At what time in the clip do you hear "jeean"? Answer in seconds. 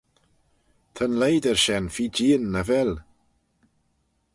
2.15-2.43